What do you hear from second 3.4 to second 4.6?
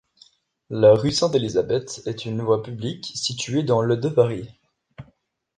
dans le de Paris.